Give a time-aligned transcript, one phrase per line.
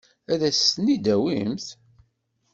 [0.31, 1.67] Ad as-ten-id-tawimt?